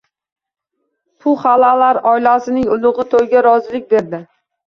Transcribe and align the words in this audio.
Puxalalar 1.25 1.99
oilasining 2.13 2.65
ulugʻi 2.77 3.07
toʻyga 3.13 3.43
rozilik 3.49 3.87
berdi. 3.93 4.25